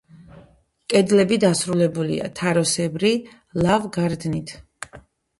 კედლები 0.93 1.35
დასრულებულია 1.43 2.29
თაროსებრი 2.39 3.11
ლავგარდნით. 3.65 4.55